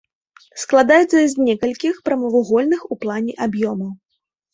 [0.61, 3.93] Складаецца з некалькіх прамавугольных ў плане аб'ёмаў.